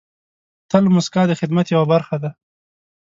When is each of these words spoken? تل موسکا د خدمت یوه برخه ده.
تل 0.69 0.83
موسکا 0.93 1.21
د 1.27 1.33
خدمت 1.39 1.67
یوه 1.75 1.85
برخه 1.93 2.15
ده. 2.23 2.29